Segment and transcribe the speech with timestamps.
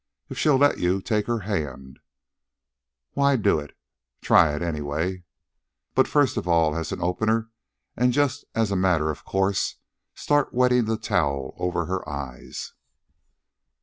[0.29, 1.99] If she'll let you take her hand,
[3.11, 3.77] why do it.
[4.19, 5.25] Try it, anyway.
[5.93, 7.51] But first of all, as an opener
[7.95, 9.75] and just as a matter of course,
[10.15, 12.73] start wetting the towel over her eyes."